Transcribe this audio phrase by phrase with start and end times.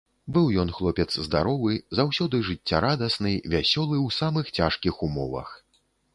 [0.35, 5.55] Быў ён хлопец здаровы, заўсёды жыццярадасны, вясёлы ў самых цяжкіх умовах.